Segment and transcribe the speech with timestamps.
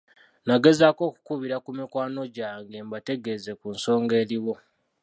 [0.45, 4.53] Nagezaako okukubira ku mikwano gyange mbategeeze ku nsonga eriwo.